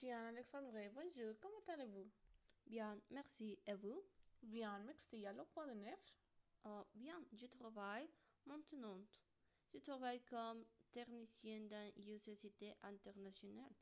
Diane 0.00 0.26
Alexandre, 0.26 0.78
bonjour, 0.94 1.34
comment 1.40 1.74
allez-vous? 1.74 2.08
Bien, 2.64 2.96
merci. 3.10 3.58
Et 3.66 3.74
vous? 3.74 4.00
Bien, 4.40 4.78
merci. 4.86 5.26
Alors, 5.26 5.50
quoi 5.50 5.66
de 5.66 5.72
neuf? 5.74 6.14
Oh, 6.66 6.84
bien, 6.94 7.20
je 7.32 7.46
travaille 7.46 8.08
maintenant. 8.46 9.00
Je 9.74 9.78
travaille 9.80 10.20
comme 10.20 10.64
technicien 10.92 11.62
dans 11.62 11.92
une 11.96 12.16
société 12.16 12.76
internationale. 12.84 13.74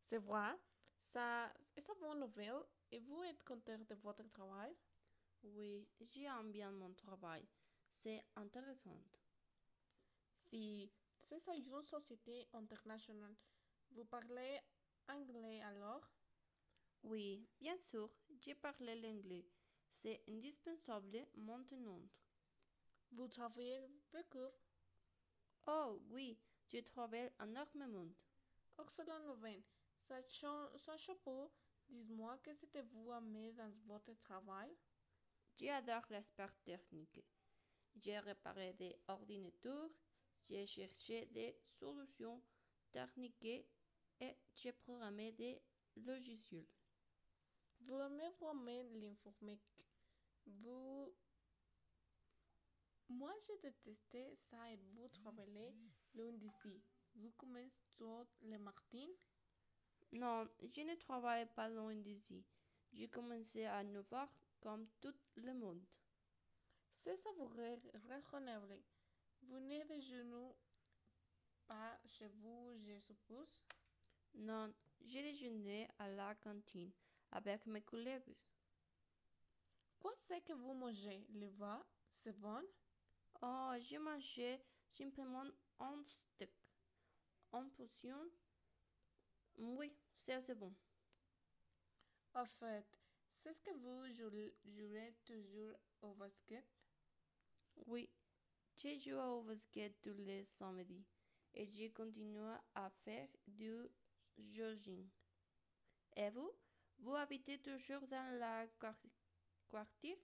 C'est 0.00 0.18
vrai, 0.18 0.58
ça, 0.98 1.52
c'est 1.78 1.92
une 1.92 2.00
bonne 2.00 2.18
nouvelle. 2.18 2.64
Et 2.90 2.98
vous 2.98 3.22
êtes 3.22 3.44
content 3.44 3.78
de 3.88 3.94
votre 4.02 4.28
travail? 4.30 4.74
Oui, 5.44 5.86
j'aime 6.00 6.50
bien 6.50 6.72
mon 6.72 6.92
travail. 6.94 7.46
C'est 7.92 8.24
intéressant. 8.34 9.00
Si 10.36 10.90
c'est 11.20 11.36
une 11.56 11.84
société 11.84 12.48
internationale, 12.52 13.36
vous 13.92 14.04
parlez 14.06 14.58
anglais 15.12 15.60
alors? 15.62 16.10
Oui, 17.02 17.46
bien 17.60 17.78
sûr, 17.78 18.10
je 18.38 18.52
parle 18.54 18.84
l'anglais. 19.02 19.46
C'est 19.88 20.22
indispensable 20.28 21.26
maintenant. 21.36 22.02
Vous 23.12 23.28
travaillez 23.28 23.80
beaucoup? 24.12 24.50
Oh 25.66 26.00
oui, 26.10 26.38
je 26.68 26.78
travaille 26.78 27.32
énormément. 27.42 28.08
Excellent 28.80 29.20
nouvelle. 29.20 29.62
Sans 30.02 30.96
chapeau, 30.96 31.52
dites-moi 31.88 32.38
que 32.38 32.52
c'était 32.52 32.82
vous 32.82 33.12
aimez 33.12 33.52
dans 33.52 33.70
votre 33.86 34.14
travail? 34.14 34.70
J'adore 35.58 36.06
l'aspect 36.10 36.48
technique. 36.64 37.20
J'ai 37.96 38.18
réparé 38.18 38.72
des 38.74 38.96
ordinateurs, 39.08 39.90
j'ai 40.42 40.66
cherché 40.66 41.26
des 41.26 41.56
solutions 41.78 42.42
techniques 42.92 43.66
et 44.20 44.36
j'ai 44.54 44.72
programmé 44.72 45.32
des 45.32 45.60
logiciels. 45.96 46.66
Vous 47.80 47.98
aimez 47.98 48.28
vraiment 48.40 48.82
l'informatique. 49.00 49.86
Vous... 50.46 51.12
Moi, 53.08 53.32
j'ai 53.46 53.58
détesté 53.70 54.34
ça 54.36 54.70
et 54.70 54.76
vous 54.76 55.08
travaillez 55.08 55.74
loin 56.14 56.32
d'ici. 56.32 56.80
Vous 57.14 57.30
commencez 57.32 57.72
tous 57.96 58.26
les 58.42 58.58
matins? 58.58 59.08
Non, 60.12 60.48
je 60.60 60.82
ne 60.82 60.94
travaille 60.94 61.46
pas 61.54 61.68
loin 61.68 61.94
d'ici. 61.94 62.44
J'ai 62.92 63.08
commencé 63.08 63.64
à 63.64 63.82
9 63.82 64.12
heures 64.12 64.32
comme 64.60 64.86
tout 65.00 65.14
le 65.36 65.54
monde. 65.54 65.82
C'est 66.90 67.16
savoureux, 67.16 67.80
raisonnable. 68.08 68.80
Vous 69.42 69.58
ne 69.60 69.84
déjeunez 69.84 70.54
pas 71.66 71.98
chez 72.04 72.28
vous, 72.28 72.76
je 72.78 72.98
suppose? 72.98 73.62
Non, 74.34 74.72
je 75.04 75.18
déjeune 75.18 75.86
à 75.98 76.08
la 76.08 76.34
cantine 76.36 76.90
avec 77.32 77.66
mes 77.66 77.82
collègues. 77.82 78.34
Quoi 79.98 80.12
c'est 80.16 80.40
que 80.42 80.52
vous 80.52 80.74
mangez? 80.74 81.26
Le 81.34 81.48
vin, 81.48 81.84
c'est 82.10 82.36
bon? 82.38 82.62
Oh, 83.42 83.72
j'ai 83.80 83.98
mangé 83.98 84.60
simplement 84.88 85.44
un 85.78 86.02
steak. 86.04 86.50
En 87.52 87.68
portion? 87.70 88.16
Oui, 89.56 89.94
c'est 90.16 90.32
assez 90.34 90.54
bon. 90.54 90.72
En 92.34 92.46
fait, 92.46 92.86
c'est 93.36 93.52
ce 93.52 93.60
que 93.60 93.70
vous 93.74 94.06
jouez 94.64 95.14
toujours 95.24 95.74
au 96.02 96.14
basket? 96.14 96.64
Oui, 97.86 98.08
je 98.76 98.98
joue 98.98 99.18
au 99.18 99.42
basket 99.42 100.00
tous 100.00 100.14
les 100.18 100.44
samedis 100.44 101.04
et 101.54 101.66
je 101.66 101.88
continue 101.92 102.38
à 102.74 102.88
faire 102.90 103.28
du 103.46 103.88
jogging. 104.38 105.08
Et 106.16 106.30
vous? 106.30 106.50
Vous 106.98 107.14
habitez 107.14 107.58
toujours 107.58 108.06
dans 108.08 108.38
la 108.38 108.66
quartier? 109.70 110.18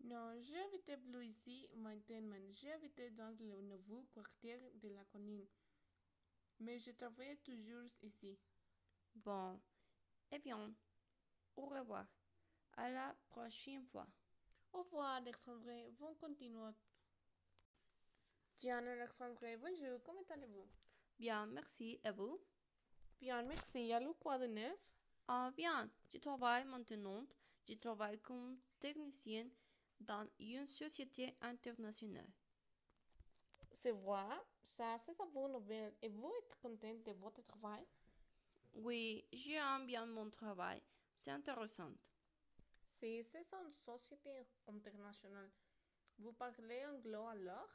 Non, 0.00 0.38
j'habite 0.38 0.96
plus 1.02 1.26
ici 1.26 1.68
maintenant. 1.76 2.36
J'habite 2.50 3.14
dans 3.14 3.34
le 3.40 3.62
nouveau 3.62 4.04
quartier 4.12 4.58
de 4.74 4.88
la 4.88 5.04
colline. 5.04 5.46
Mais 6.60 6.78
je 6.78 6.90
travaille 6.90 7.38
toujours 7.38 7.88
ici. 8.02 8.38
Bon, 9.14 9.58
eh 10.30 10.38
bien, 10.38 10.74
au 11.56 11.66
revoir. 11.66 12.06
À 12.76 12.90
la 12.90 13.16
prochaine 13.28 13.86
fois. 13.86 14.06
Au 14.72 14.82
revoir, 14.82 15.14
Alexandre. 15.16 15.90
Bon 15.98 16.14
continuez. 16.16 16.72
Diane 18.56 18.88
Alexandre, 18.88 19.56
bonjour, 19.58 20.02
comment 20.04 20.24
allez-vous? 20.30 20.68
Bien, 21.18 21.46
merci. 21.46 21.98
Et 22.04 22.10
vous? 22.12 22.40
Bien, 23.20 23.42
merci. 23.42 23.92
Alors, 23.92 24.18
quoi 24.18 24.38
de 24.38 24.46
neuf? 24.46 24.78
Ah, 25.28 25.50
bien. 25.56 25.90
Je 26.12 26.18
travaille 26.18 26.64
maintenant. 26.66 27.26
Je 27.68 27.74
travaille 27.74 28.18
comme 28.20 28.56
technicien 28.80 29.48
dans 30.00 30.26
une 30.38 30.66
société 30.66 31.34
internationale. 31.40 32.28
C'est 33.72 33.90
vrai, 33.92 34.24
ça 34.62 34.96
c'est 34.98 35.12
une 35.20 35.30
bonne 35.32 35.52
nouvelle. 35.52 35.94
Et 36.02 36.08
vous 36.08 36.32
êtes 36.38 36.56
content 36.62 36.94
de 37.04 37.12
votre 37.12 37.42
travail? 37.42 37.84
Oui, 38.74 39.24
j'aime 39.32 39.86
bien 39.86 40.06
mon 40.06 40.30
travail. 40.30 40.82
C'est 41.16 41.30
intéressant. 41.30 41.92
Si 42.86 43.22
c'est 43.24 43.44
une 43.52 43.70
société 43.72 44.30
internationale, 44.68 45.50
vous 46.18 46.32
parlez 46.32 46.84
anglais 46.86 47.16
alors? 47.16 47.68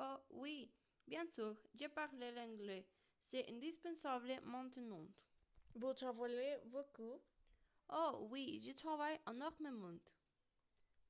Oh 0.00 0.16
oui, 0.30 0.70
bien 1.06 1.26
sûr, 1.26 1.56
je 1.74 1.86
parle 1.86 2.18
l'anglais. 2.18 2.86
C'est 3.20 3.48
indispensable 3.50 4.40
maintenant. 4.42 5.06
Vous 5.74 5.94
travaillez 5.94 6.58
beaucoup? 6.66 7.20
Oh 7.88 8.28
oui, 8.30 8.60
je 8.64 8.72
travaille 8.72 9.20
énormément. 9.28 9.98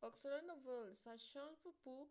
Excellent 0.07 0.55
nouvelle, 0.55 0.95
ça 0.97 1.17
change 1.17 1.57
beaucoup. 1.63 2.11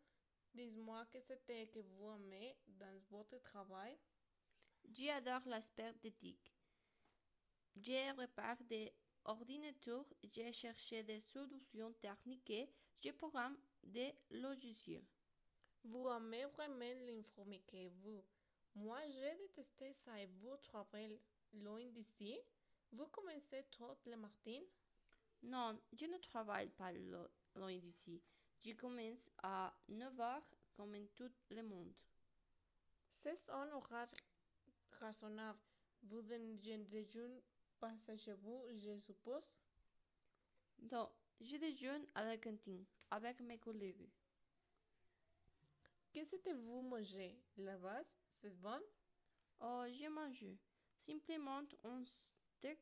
Dites-moi 0.53 1.05
que 1.11 1.19
c'était 1.19 1.67
que 1.67 1.79
vous 1.79 2.15
aimez 2.15 2.55
dans 2.67 2.99
votre 3.09 3.41
travail? 3.41 3.97
J'adore 4.91 5.41
l'aspect 5.47 5.93
d'éthique. 6.01 6.53
J'ai 7.75 8.11
réparé 8.11 8.63
des 8.65 8.93
ordinateurs, 9.25 10.05
j'ai 10.23 10.51
cherché 10.51 11.01
des 11.03 11.19
solutions 11.19 11.93
techniques, 11.93 12.69
je 13.03 13.11
programme 13.11 13.57
des 13.83 14.13
logiciels. 14.29 15.03
Vous 15.83 16.07
aimez 16.09 16.45
vraiment 16.45 16.93
l'informatique, 17.05 17.91
vous? 18.01 18.23
Moi, 18.75 18.99
j'ai 19.09 19.35
détesté 19.35 19.91
ça 19.91 20.19
et 20.19 20.27
vous 20.27 20.55
travaillez 20.57 21.19
loin 21.53 21.85
d'ici? 21.87 22.39
Vous 22.91 23.07
commencez 23.07 23.65
tous 23.69 23.97
les 24.05 24.15
matins? 24.15 24.61
Non, 25.43 25.77
je 25.91 26.05
ne 26.05 26.17
travaille 26.17 26.69
pas 26.69 26.91
loin 26.91 27.77
d'ici. 27.77 28.21
Je 28.65 28.71
commence 28.73 29.29
à 29.43 29.75
9 29.89 30.19
heures 30.21 30.49
comme 30.73 30.95
tout 31.15 31.29
le 31.49 31.63
monde. 31.63 31.93
C'est 33.11 33.49
un 33.49 33.69
horaire 33.73 34.09
raisonnable. 35.01 35.59
Vous 36.03 36.21
ne 36.21 36.55
déjeunez 36.55 37.43
pas 37.79 37.93
chez 38.17 38.33
vous, 38.33 38.63
je 38.73 38.97
suppose? 38.97 39.51
Non, 40.91 41.09
je 41.41 41.57
déjeune 41.57 42.07
à 42.15 42.23
la 42.23 42.37
cantine 42.37 42.85
avec 43.11 43.41
mes 43.41 43.59
collègues. 43.59 44.09
Qu'est-ce 46.13 46.35
que 46.35 46.51
vous 46.53 46.83
mangez? 46.83 47.35
La 47.57 47.75
base, 47.75 48.05
c'est 48.39 48.53
bon? 48.61 48.79
Oh, 49.59 49.83
j'ai 49.91 50.09
mangé 50.09 50.59
simplement 50.95 51.63
un 51.83 52.05
steak 52.05 52.79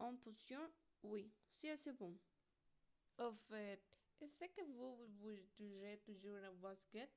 en 0.00 0.16
portion. 0.16 0.60
Oui, 1.04 1.30
c'est 1.52 1.70
assez 1.70 1.92
bon. 1.92 2.18
Au 3.18 3.30
fait, 3.30 3.80
est-ce 4.20 4.46
que 4.46 4.64
vous, 4.72 5.06
vous 5.20 5.36
jouez 5.56 6.00
toujours 6.04 6.40
au 6.50 6.54
basket? 6.56 7.10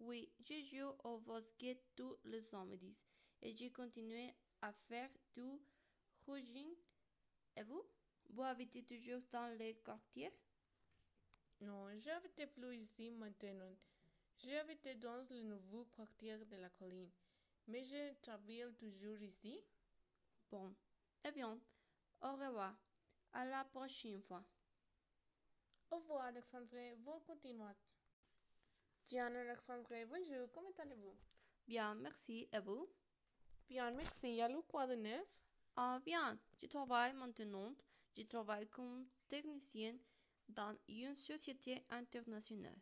Oui, 0.00 0.32
je 0.40 0.54
joue 0.64 0.92
au 1.04 1.18
basket 1.18 1.78
tous 1.94 2.16
les 2.24 2.40
samedis 2.40 2.98
et 3.42 3.54
je 3.54 3.68
continue 3.68 4.32
à 4.62 4.72
faire 4.72 5.10
du 5.36 5.60
jogging. 6.26 6.74
Et 7.56 7.62
vous? 7.62 7.82
Vous 8.30 8.42
habitez 8.42 8.84
toujours 8.84 9.20
dans 9.32 9.48
les 9.58 9.74
quartiers? 9.84 10.32
Non, 11.60 11.88
j'habite 11.96 12.54
plus 12.54 12.76
ici 12.78 13.10
maintenant. 13.10 13.76
J'habite 14.40 14.98
dans 15.00 15.26
le 15.28 15.42
nouveau 15.42 15.84
quartier 15.96 16.38
de 16.38 16.56
la 16.56 16.70
colline. 16.70 17.10
Mais 17.66 17.82
je 17.82 18.14
travaille 18.22 18.72
toujours 18.78 19.20
ici? 19.20 19.60
Bon, 20.50 20.74
eh 21.24 21.32
bien, 21.32 21.60
au 22.22 22.32
revoir. 22.32 22.74
À 23.32 23.44
la 23.44 23.64
prochaine 23.64 24.22
fois. 24.22 24.44
Au 25.90 25.96
revoir, 25.96 26.26
Alexandre. 26.26 26.96
Bon 26.98 27.20
continuez. 27.26 27.74
Diane 29.04 29.36
Alexandre, 29.36 29.88
bonjour, 30.06 30.50
comment 30.52 30.72
allez-vous? 30.78 31.16
Bien, 31.66 31.94
merci. 31.96 32.48
Et 32.52 32.60
vous? 32.60 32.88
Bien, 33.68 33.90
merci. 33.90 34.40
Alors, 34.40 34.66
quoi 34.68 34.86
de 34.86 34.94
neuf? 34.94 35.26
Ah, 35.76 36.00
bien. 36.04 36.38
Je 36.62 36.68
travaille 36.68 37.12
maintenant. 37.14 37.74
Je 38.16 38.22
travaille 38.22 38.68
comme 38.68 39.04
technicien 39.28 39.96
dans 40.48 40.76
une 40.88 41.14
société 41.16 41.84
internationale. 41.90 42.78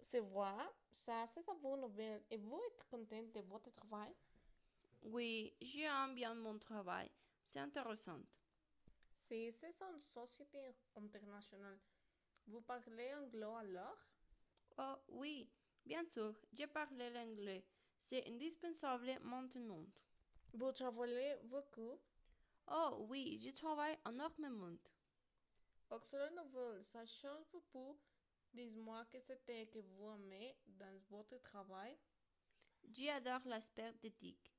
C'est 0.00 0.20
vrai, 0.20 0.56
ça 0.90 1.26
c'est 1.26 1.46
une 1.48 1.60
bonne 1.60 1.80
nouvelle. 1.80 2.22
Et 2.30 2.36
vous 2.36 2.58
êtes 2.68 2.84
content 2.90 3.22
de 3.22 3.40
votre 3.42 3.70
travail? 3.70 4.12
Oui, 5.02 5.54
j'aime 5.60 6.14
bien 6.14 6.34
mon 6.34 6.58
travail. 6.58 7.10
C'est 7.44 7.60
intéressant. 7.60 8.20
Si 9.12 9.52
c'est 9.52 9.74
une 9.82 10.00
société 10.00 10.58
internationale, 10.96 11.78
vous 12.46 12.60
parlez 12.62 13.12
anglais 13.14 13.44
alors? 13.60 13.98
Oh 14.78 14.96
oui, 15.08 15.50
bien 15.84 16.04
sûr, 16.04 16.34
je 16.52 16.64
parle 16.66 16.96
l'anglais. 16.96 17.64
C'est 17.98 18.26
indispensable 18.28 19.18
maintenant. 19.22 19.84
Vous 20.52 20.72
travaillez 20.72 21.36
beaucoup? 21.44 21.98
Oh 22.68 23.06
oui, 23.08 23.38
je 23.44 23.50
travaille 23.50 23.98
énormément. 24.08 24.76
Excellent 25.90 26.30
nouvelle, 26.34 26.84
ça 26.84 27.04
change 27.04 27.44
beaucoup. 27.52 27.98
Dis-moi 28.52 29.06
que 29.06 29.20
c'était 29.20 29.66
que 29.68 29.78
vous 29.78 30.10
aimez 30.10 30.54
dans 30.66 30.98
votre 31.08 31.38
travail. 31.42 31.96
J'adore 32.92 33.46
l'aspect 33.46 33.92
d'éthique. 34.02 34.52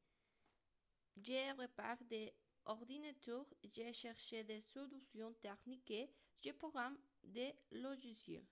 Je 1.18 1.56
répare 1.58 2.04
des 2.06 2.34
ordinateurs, 2.66 3.46
je 3.64 3.92
cherche 3.92 4.32
des 4.46 4.62
solutions 4.62 5.34
techniques, 5.36 6.10
je 6.42 6.52
programme 6.52 6.98
des 7.24 7.54
logiciels. 7.72 8.46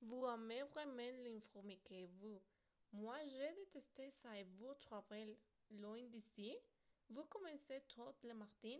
Vous 0.00 0.26
aimez 0.26 0.62
vraiment 0.64 1.10
l'informatique, 1.24 2.06
vous. 2.20 2.40
Moi, 2.92 3.18
j'ai 3.26 3.54
détesté 3.54 4.10
ça 4.10 4.38
et 4.38 4.44
vous 4.44 4.74
travaillez 4.74 5.38
loin 5.70 6.02
d'ici. 6.08 6.56
Vous 7.08 7.24
commencez 7.26 7.80
tôt 7.88 8.14
le 8.22 8.34
matin? 8.34 8.78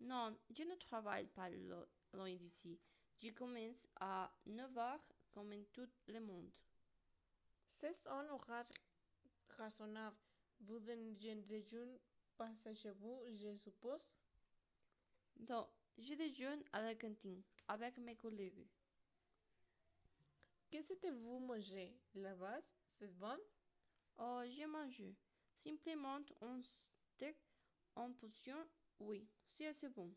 Non, 0.00 0.36
je 0.50 0.62
ne 0.62 0.74
travaille 0.76 1.26
pas 1.26 1.50
lo- 1.50 1.86
loin 2.12 2.34
d'ici. 2.36 2.78
Je 3.22 3.30
commence 3.30 3.88
à 3.98 4.30
9h 4.46 5.00
comme 5.32 5.54
tout 5.72 5.88
le 6.08 6.20
monde. 6.20 6.50
C'est 7.68 8.06
un 8.08 8.28
horaire 8.28 8.66
raisonnable. 9.58 10.16
Vous 10.60 10.80
ne 10.80 11.12
déjeunez 11.14 12.00
pas 12.36 12.52
chez 12.74 12.92
vous, 12.92 13.20
je 13.34 13.54
suppose? 13.56 14.06
Non, 15.48 15.68
je 15.98 16.14
déjeune 16.14 16.62
à 16.72 16.82
la 16.82 16.94
cantine 16.94 17.42
avec 17.68 17.98
mes 17.98 18.16
collègues. 18.16 18.66
Qu'est-ce 20.70 20.94
que 20.94 21.10
vous 21.10 21.38
mangez? 21.38 21.94
La 22.14 22.34
base, 22.34 22.64
c'est 22.98 23.12
bon? 23.18 23.38
Oh, 24.18 24.42
je 24.44 24.66
mange 24.66 25.02
simplement 25.54 26.20
un 26.42 26.60
steak 26.62 27.36
en 27.94 28.12
potion. 28.12 28.66
Oui, 28.98 29.26
c'est 29.48 29.66
assez 29.66 29.88
bon. 29.88 30.14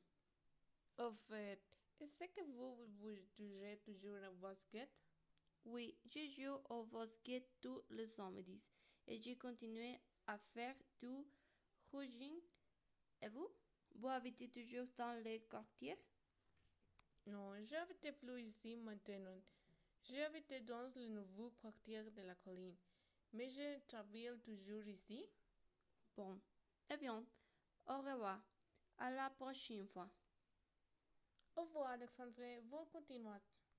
Au 0.97 1.11
fait, 1.11 1.61
est-ce 2.01 2.23
que 2.25 2.41
vous 2.41 2.75
vous 2.99 3.15
jouez 3.37 3.77
toujours 3.83 4.17
au 4.31 4.35
basket? 4.35 4.89
Oui, 5.65 5.97
je 6.05 6.19
joue 6.29 6.57
au 6.69 6.85
basket 6.85 7.43
tous 7.59 7.81
les 7.89 8.07
samedis 8.07 8.65
et 9.07 9.21
je 9.21 9.33
continue 9.33 9.97
à 10.27 10.37
faire 10.37 10.75
du 11.01 11.25
jogging. 11.91 12.39
Et 13.21 13.27
vous? 13.27 13.49
Vous 13.95 14.07
habitez 14.07 14.49
toujours 14.49 14.87
dans 14.97 15.21
les 15.23 15.41
quartiers? 15.41 15.97
Non, 17.25 17.53
j'habite 17.61 18.17
plus 18.19 18.41
ici 18.43 18.75
maintenant. 18.77 19.41
J'habite 20.03 20.65
dans 20.65 20.89
le 20.95 21.07
nouveau 21.07 21.51
quartier 21.61 22.03
de 22.03 22.21
la 22.21 22.35
colline. 22.35 22.77
Mais 23.33 23.49
je 23.49 23.79
travaille 23.87 24.39
toujours 24.43 24.87
ici. 24.87 25.25
Bon, 26.15 26.39
eh 26.89 26.97
bien, 26.97 27.25
au 27.87 27.97
revoir. 27.97 28.41
À 28.97 29.11
la 29.11 29.29
prochaine 29.31 29.85
fois. 29.87 30.09
Au 31.59 31.65
Alexandre. 31.83 32.61
Bon 32.69 32.85
continuat. 32.85 33.41